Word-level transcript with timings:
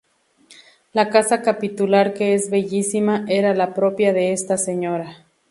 La 0.93 1.11
casa 1.11 1.43
capitular 1.43 2.15
que 2.15 2.33
es 2.33 2.49
bellísima, 2.49 3.23
era 3.27 3.53
la 3.53 3.75
propia 3.75 4.13
de 4.13 4.33
esta 4.33 4.57
señora. 4.57 5.27